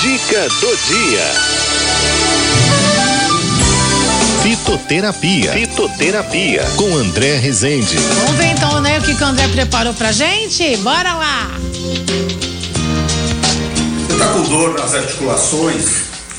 Dica 0.00 0.48
do 0.60 0.76
dia. 0.86 1.24
Fitoterapia. 4.42 5.52
Fitoterapia. 5.52 6.64
Com 6.76 6.96
André 6.96 7.36
Rezende. 7.36 7.98
Vamos 7.98 8.36
ver 8.36 8.46
então, 8.46 8.80
né, 8.80 8.98
o 8.98 9.02
que, 9.02 9.14
que 9.14 9.22
o 9.22 9.26
André 9.26 9.46
preparou 9.48 9.92
pra 9.92 10.10
gente? 10.10 10.74
Bora 10.78 11.12
lá! 11.12 11.50
Você 14.06 14.12
está 14.14 14.28
com 14.28 14.42
dor 14.44 14.72
nas 14.78 14.94
articulações? 14.94 15.84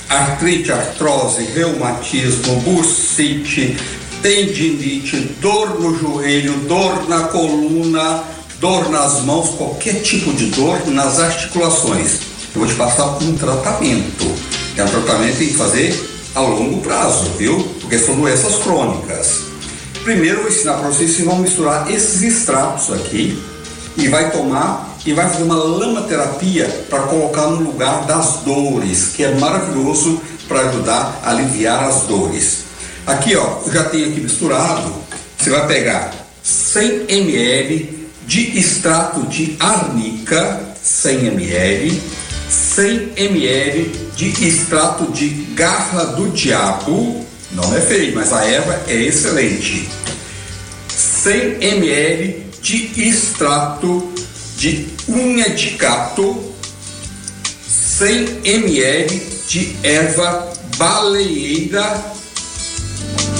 Artrite, 0.09 0.71
artrose, 0.71 1.43
reumatismo, 1.43 2.55
bursite, 2.61 3.77
tendinite, 4.23 5.17
dor 5.39 5.79
no 5.79 5.95
joelho, 5.99 6.53
dor 6.67 7.07
na 7.07 7.25
coluna, 7.25 8.23
dor 8.59 8.89
nas 8.89 9.21
mãos, 9.21 9.49
qualquer 9.51 10.01
tipo 10.01 10.33
de 10.33 10.47
dor 10.47 10.87
nas 10.87 11.19
articulações. 11.19 12.30
Eu 12.53 12.61
vou 12.61 12.67
te 12.67 12.75
passar 12.75 13.05
um 13.23 13.35
tratamento. 13.37 14.35
É 14.75 14.83
um 14.83 14.87
tratamento 14.87 15.31
que 15.33 15.37
tem 15.37 15.47
que 15.49 15.57
fazer 15.57 16.09
a 16.35 16.41
longo 16.41 16.81
prazo, 16.81 17.31
viu? 17.37 17.59
Porque 17.81 17.97
são 17.97 18.15
doenças 18.15 18.55
crônicas. 18.55 19.41
Primeiro 20.03 20.37
eu 20.37 20.43
vou 20.43 20.51
ensinar 20.51 20.73
para 20.73 20.87
vocês 20.89 21.11
se 21.11 21.23
vão 21.23 21.37
misturar 21.37 21.91
esses 21.91 22.21
extratos 22.21 22.91
aqui 22.91 23.41
e 23.95 24.07
vai 24.07 24.31
tomar 24.31 24.97
e 25.05 25.13
vai 25.13 25.29
fazer 25.29 25.43
uma 25.43 25.55
lama 25.55 26.01
terapia 26.03 26.67
para 26.89 27.03
colocar 27.03 27.47
no 27.47 27.63
lugar 27.63 28.05
das 28.05 28.37
dores, 28.43 29.09
que 29.15 29.23
é 29.23 29.35
maravilhoso 29.35 30.19
para 30.47 30.61
ajudar 30.69 31.21
a 31.23 31.31
aliviar 31.31 31.83
as 31.83 32.03
dores. 32.03 32.65
Aqui, 33.05 33.35
ó, 33.35 33.59
eu 33.65 33.73
já 33.73 33.85
tenho 33.85 34.09
aqui 34.09 34.19
misturado. 34.19 34.93
Você 35.37 35.49
vai 35.49 35.65
pegar 35.67 36.13
100 36.43 37.05
ml 37.07 38.07
de 38.27 38.59
extrato 38.59 39.21
de 39.23 39.55
arnica, 39.59 40.59
100 40.83 41.27
ml, 41.27 42.01
100 42.51 43.13
ml 43.15 43.91
de 44.15 44.45
extrato 44.45 45.09
de 45.11 45.29
garra 45.55 46.05
do 46.07 46.29
diabo, 46.31 47.25
não 47.51 47.75
é 47.75 47.79
feio, 47.79 48.13
mas 48.13 48.33
a 48.33 48.43
erva 48.45 48.81
é 48.87 48.95
excelente. 48.95 49.87
100 50.89 51.63
ml 51.63 52.45
de 52.61 53.07
extrato 53.07 54.11
de 54.57 54.87
unha 55.07 55.49
de 55.51 55.69
gato, 55.71 56.53
100 57.97 58.41
ml 58.43 59.21
de 59.47 59.75
erva 59.81 60.53
baleeira 60.77 62.13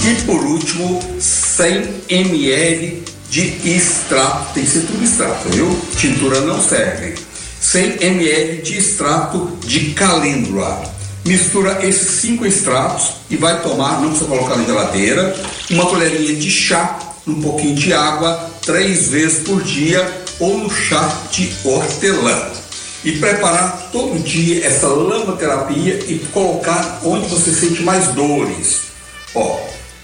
e 0.04 0.22
por 0.24 0.42
último 0.42 1.02
100 1.20 2.04
ml 2.10 3.04
de 3.30 3.76
extrato, 3.76 4.54
tem 4.54 4.64
que 4.64 4.70
ser 4.70 4.82
tudo 4.82 5.04
extrato, 5.04 5.50
viu? 5.50 5.80
Tintura 5.98 6.42
não 6.42 6.62
serve. 6.62 7.31
100 7.62 8.02
ml 8.02 8.62
de 8.64 8.78
extrato 8.78 9.58
de 9.64 9.92
calêndula. 9.92 10.84
Mistura 11.24 11.86
esses 11.86 12.20
cinco 12.20 12.44
extratos 12.44 13.12
e 13.30 13.38
vai 13.38 13.62
tomar, 13.62 14.02
não 14.02 14.10
precisa 14.10 14.28
colocar 14.28 14.56
na 14.56 14.66
geladeira, 14.66 15.36
uma 15.70 15.86
colherinha 15.86 16.36
de 16.36 16.50
chá, 16.50 17.00
um 17.28 17.40
pouquinho 17.40 17.76
de 17.76 17.94
água, 17.94 18.50
três 18.64 19.10
vezes 19.10 19.44
por 19.44 19.62
dia 19.62 20.12
ou 20.40 20.58
no 20.58 20.72
chá 20.72 21.08
de 21.32 21.54
hortelã. 21.64 22.50
E 23.04 23.14
preparar 23.14 23.90
todo 23.92 24.20
dia 24.20 24.66
essa 24.66 24.88
lama 24.88 25.38
terapia 25.38 26.00
e 26.08 26.20
colocar 26.34 27.02
onde 27.04 27.28
você 27.28 27.52
sente 27.52 27.84
mais 27.84 28.08
dores. 28.10 28.82
Ó, 29.36 29.60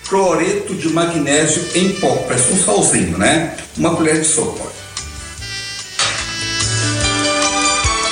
cloreto 0.08 0.76
de 0.76 0.90
magnésio 0.90 1.64
em 1.74 1.94
pó, 1.94 2.10
parece 2.28 2.54
um 2.54 2.64
salzinho, 2.64 3.18
né? 3.18 3.58
Uma 3.76 3.96
colher 3.96 4.22
de 4.22 4.28
sopa. 4.28 4.77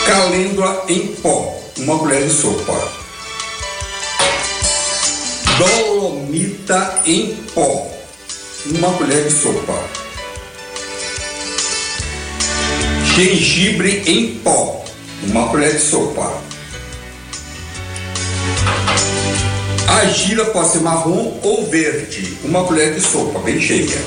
Calêndula 0.06 0.86
em 0.88 1.08
pó, 1.16 1.60
uma 1.78 1.98
colher 1.98 2.28
de 2.28 2.32
sopa. 2.32 2.92
Dolomita 5.58 7.02
em 7.08 7.36
pó, 7.56 7.92
uma 8.66 8.94
colher 8.94 9.24
de 9.24 9.34
sopa. 9.34 9.74
Gengibre 13.16 14.04
em 14.06 14.36
pó, 14.44 14.86
uma 15.24 15.48
colher 15.48 15.74
de 15.74 15.82
sopa. 15.82 16.40
A 19.88 20.06
gira 20.06 20.46
pode 20.46 20.70
ser 20.70 20.82
marrom 20.82 21.40
ou 21.42 21.68
verde, 21.68 22.38
uma 22.44 22.64
colher 22.64 22.94
de 22.94 23.02
sopa 23.02 23.40
bem 23.40 23.60
cheia. 23.60 23.98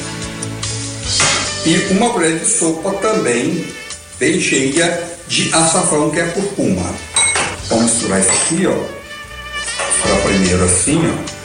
E 1.67 1.93
uma 1.93 2.11
colher 2.11 2.39
de 2.39 2.47
sopa 2.47 2.93
também 2.99 3.78
bem 4.19 4.41
cheia 4.41 5.03
de 5.29 5.53
açafrão, 5.55 6.11
que 6.11 6.21
é 6.21 6.25
curcuma. 6.27 6.95
Vamos 7.69 7.93
misturar 7.93 8.21
isso 8.21 8.31
aqui, 8.31 8.67
ó. 8.67 8.75
Misturar 9.93 10.23
primeiro 10.23 10.65
assim, 10.65 11.01
ó. 11.07 11.39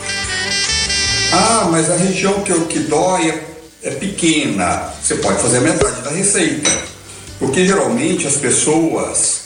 Ah, 1.36 1.68
mas 1.72 1.90
a 1.90 1.96
região 1.96 2.42
que, 2.42 2.54
que 2.66 2.80
dói 2.80 3.30
é, 3.30 3.44
é 3.84 3.92
pequena. 3.92 4.94
Você 5.02 5.16
pode 5.16 5.42
fazer 5.42 5.58
a 5.58 5.62
metade 5.62 6.02
da 6.02 6.12
receita. 6.12 6.72
Porque 7.40 7.66
geralmente 7.66 8.28
as 8.28 8.36
pessoas 8.36 9.44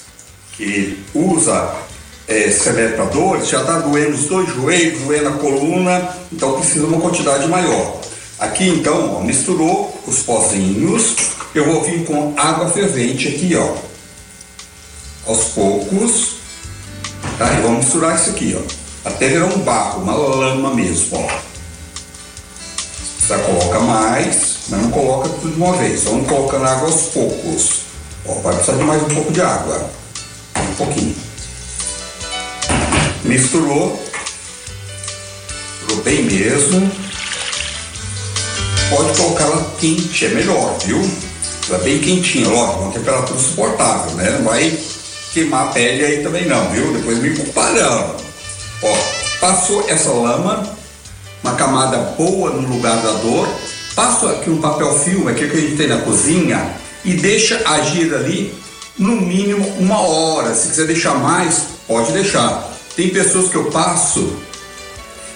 que 0.53 1.03
usam 1.13 1.71
é, 2.27 2.51
já 2.51 3.61
está 3.61 3.79
doendo 3.79 4.15
os 4.15 4.25
dois 4.25 4.53
joelhos, 4.53 5.01
doendo 5.01 5.29
a 5.29 5.33
coluna, 5.33 6.15
então 6.31 6.59
precisa 6.59 6.85
uma 6.85 6.99
quantidade 6.99 7.47
maior. 7.47 8.01
Aqui 8.39 8.69
então, 8.69 9.15
ó, 9.15 9.21
misturou 9.21 9.99
os 10.05 10.19
pozinhos, 10.19 11.15
eu 11.55 11.65
vou 11.65 11.83
vir 11.83 12.05
com 12.05 12.35
água 12.37 12.69
fervente 12.69 13.29
aqui, 13.29 13.55
ó, 13.55 13.75
aos 15.25 15.45
poucos, 15.45 16.35
tá? 17.39 17.51
E 17.51 17.61
vamos 17.61 17.85
misturar 17.85 18.15
isso 18.15 18.29
aqui, 18.29 18.55
ó, 18.55 19.09
até 19.09 19.29
virar 19.29 19.47
um 19.47 19.57
barro, 19.59 20.03
uma 20.03 20.13
lama 20.13 20.75
mesmo, 20.75 21.17
ó. 21.17 21.47
Você 23.19 23.37
coloca 23.39 23.79
mais, 23.79 24.57
mas 24.69 24.81
não 24.83 24.91
coloca 24.91 25.29
tudo 25.29 25.55
de 25.55 25.57
uma 25.59 25.75
vez, 25.75 26.03
vamos 26.03 26.27
colocando 26.27 26.65
água 26.65 26.89
aos 26.89 27.01
poucos. 27.07 27.81
Ó, 28.23 28.33
vai 28.35 28.53
precisar 28.53 28.77
de 28.77 28.83
mais 28.83 29.01
um 29.01 29.15
pouco 29.15 29.33
de 29.33 29.41
água, 29.41 29.89
um 30.57 30.75
pouquinho. 30.75 31.15
Misturou, 33.23 33.99
misturou 35.81 36.03
bem 36.03 36.21
mesmo. 36.23 37.06
Pode 38.89 39.17
colocar 39.17 39.43
ela 39.43 39.71
quente, 39.79 40.25
é 40.25 40.29
melhor, 40.29 40.77
viu? 40.85 41.01
Ela 41.69 41.79
bem 41.79 41.99
quentinha, 41.99 42.47
lógico, 42.47 42.83
uma 42.83 42.93
temperatura 42.93 43.37
suportável, 43.37 44.15
né? 44.15 44.29
Não 44.37 44.45
vai 44.45 44.79
queimar 45.33 45.67
a 45.67 45.71
pele 45.71 46.05
aí 46.05 46.23
também 46.23 46.47
não, 46.47 46.69
viu? 46.69 46.93
Depois 46.93 47.19
me 47.19 47.35
comparando. 47.35 48.15
Ó, 48.81 48.97
passou 49.41 49.83
essa 49.89 50.09
lama, 50.09 50.63
uma 51.43 51.55
camada 51.55 51.97
boa 52.17 52.51
no 52.51 52.75
lugar 52.75 52.95
da 53.01 53.11
dor, 53.11 53.49
passo 53.93 54.25
aqui 54.27 54.49
um 54.49 54.61
papel 54.61 54.97
filme, 54.99 55.31
aqui 55.31 55.49
que 55.49 55.57
a 55.57 55.59
gente 55.59 55.75
tem 55.75 55.87
na 55.87 55.97
cozinha, 55.97 56.73
e 57.03 57.13
deixa 57.13 57.61
agir 57.65 58.13
ali 58.13 58.55
no 58.97 59.17
mínimo 59.17 59.67
uma 59.79 59.99
hora. 59.99 60.55
Se 60.55 60.69
quiser 60.69 60.87
deixar 60.87 61.15
mais, 61.15 61.63
pode 61.85 62.13
deixar. 62.13 62.71
Tem 62.95 63.09
pessoas 63.09 63.49
que 63.49 63.55
eu 63.55 63.65
passo, 63.65 64.33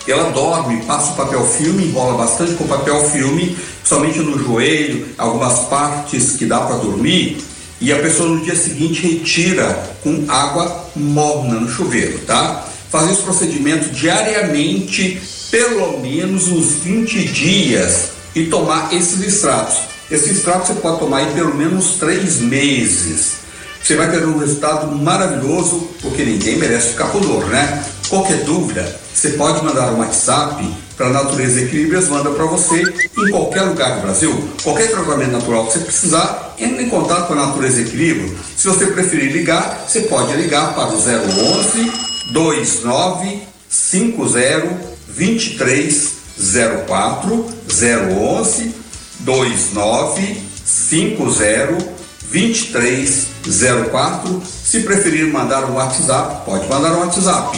ela 0.07 0.31
dorme, 0.31 0.83
passa 0.85 1.11
o 1.11 1.15
papel 1.15 1.45
filme, 1.45 1.85
enrola 1.85 2.17
bastante 2.17 2.53
com 2.53 2.65
papel 2.65 3.03
filme, 3.09 3.55
somente 3.83 4.19
no 4.19 4.37
joelho, 4.41 5.07
algumas 5.17 5.59
partes 5.65 6.37
que 6.37 6.45
dá 6.45 6.61
para 6.61 6.77
dormir, 6.77 7.37
e 7.79 7.91
a 7.91 7.99
pessoa 7.99 8.29
no 8.29 8.41
dia 8.41 8.55
seguinte 8.55 9.01
retira 9.01 9.97
com 10.03 10.25
água 10.27 10.89
morna 10.95 11.59
no 11.59 11.69
chuveiro, 11.69 12.19
tá? 12.19 12.67
Fazer 12.89 13.13
esse 13.13 13.21
procedimento 13.21 13.89
diariamente, 13.89 15.21
pelo 15.49 15.99
menos 15.99 16.47
uns 16.47 16.83
20 16.83 17.23
dias, 17.25 18.09
e 18.35 18.45
tomar 18.45 18.93
esses 18.93 19.21
extratos. 19.21 19.77
Esse 20.09 20.29
extrato 20.29 20.67
você 20.67 20.73
pode 20.75 20.99
tomar 20.99 21.17
aí 21.17 21.33
pelo 21.33 21.55
menos 21.55 21.95
três 21.99 22.39
meses. 22.39 23.33
Você 23.83 23.95
vai 23.95 24.11
ter 24.11 24.25
um 24.25 24.37
resultado 24.37 24.95
maravilhoso, 24.95 25.87
porque 26.01 26.23
ninguém 26.23 26.57
merece 26.57 26.89
ficar 26.89 27.07
com 27.07 27.19
dor, 27.19 27.47
né? 27.47 27.83
Qualquer 28.11 28.43
dúvida, 28.43 28.85
você 29.15 29.29
pode 29.29 29.63
mandar 29.63 29.93
um 29.93 29.99
WhatsApp 29.99 30.69
para 30.97 31.09
Natureza 31.11 31.61
Equilíbrios, 31.61 32.09
manda 32.09 32.29
para 32.31 32.43
você 32.43 32.83
em 32.83 33.31
qualquer 33.31 33.61
lugar 33.61 33.95
do 33.95 34.01
Brasil. 34.01 34.49
Qualquer 34.61 34.91
tratamento 34.91 35.31
natural 35.31 35.67
que 35.67 35.71
você 35.71 35.79
precisar, 35.79 36.53
entre 36.59 36.83
em 36.83 36.89
contato 36.89 37.27
com 37.27 37.33
a 37.35 37.47
Natureza 37.47 37.79
Equilíbrio. 37.79 38.37
Se 38.57 38.67
você 38.67 38.87
preferir 38.87 39.31
ligar, 39.31 39.85
você 39.87 40.01
pode 40.01 40.33
ligar 40.33 40.75
para 40.75 40.89
o 40.89 40.97
011 40.97 41.89
29 42.33 43.43
50 43.69 44.91
2304 45.07 47.45
011 47.69 48.75
29 49.21 50.41
50 50.65 51.77
2304. 52.29 54.43
Se 54.65 54.81
preferir 54.81 55.31
mandar 55.31 55.63
um 55.63 55.75
WhatsApp, 55.75 56.45
pode 56.45 56.67
mandar 56.67 56.91
um 56.91 56.99
WhatsApp 57.05 57.57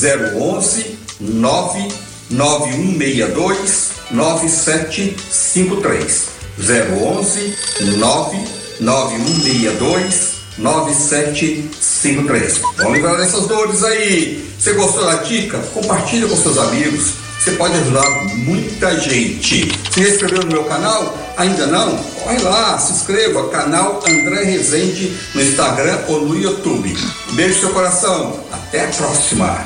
011 0.00 0.96
99162 1.20 3.90
9753. 4.10 6.32
011 6.58 7.54
99162 7.98 10.32
9753. 10.58 12.58
Vamos 12.76 12.92
lembrar 12.92 13.16
dessas 13.16 13.46
dores 13.46 13.82
aí. 13.84 14.44
Você 14.58 14.72
gostou 14.74 15.04
da 15.04 15.14
dica? 15.16 15.58
Compartilha 15.74 16.28
com 16.28 16.36
seus 16.36 16.58
amigos. 16.58 17.14
Você 17.38 17.52
pode 17.52 17.74
ajudar 17.74 18.08
muita 18.36 18.98
gente. 19.00 19.72
Se 19.92 20.00
inscreveu 20.00 20.42
no 20.42 20.52
meu 20.52 20.64
canal? 20.64 21.18
Ainda 21.36 21.66
não? 21.66 21.96
Corre 21.96 22.38
lá, 22.38 22.78
se 22.78 22.92
inscreva. 22.92 23.48
Canal 23.48 24.02
André 24.06 24.44
Rezende 24.44 25.16
no 25.34 25.42
Instagram 25.42 25.98
ou 26.08 26.26
no 26.26 26.36
YouTube. 26.36 26.96
Beijo 27.32 27.54
no 27.54 27.60
seu 27.60 27.70
coração. 27.70 28.38
Até 28.52 28.84
a 28.84 28.88
próxima. 28.88 29.64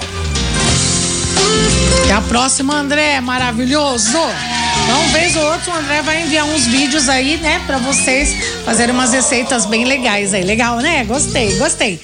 Até 2.02 2.12
a 2.12 2.20
próxima, 2.22 2.76
André. 2.76 3.20
Maravilhoso. 3.20 4.18
Então, 4.84 5.08
vez 5.08 5.34
ou 5.34 5.42
outro, 5.42 5.72
o 5.72 5.74
André 5.74 6.00
vai 6.02 6.22
enviar 6.22 6.44
uns 6.44 6.66
vídeos 6.66 7.08
aí, 7.08 7.38
né, 7.38 7.60
para 7.66 7.78
vocês 7.78 8.36
fazerem 8.64 8.94
umas 8.94 9.12
receitas 9.12 9.66
bem 9.66 9.84
legais 9.84 10.32
aí. 10.32 10.44
Legal, 10.44 10.76
né? 10.76 11.04
Gostei, 11.04 11.56
gostei. 11.58 12.00